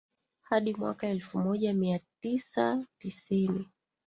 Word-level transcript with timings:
hadi 0.41 0.73
mwaka 0.73 1.07
elfu 1.07 1.37
moja 1.39 1.73
mia 1.73 1.99
tisa 2.21 2.85
tisini 2.99 3.69